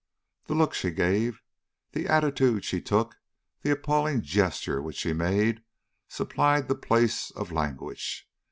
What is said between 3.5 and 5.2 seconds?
the appalling gesture which she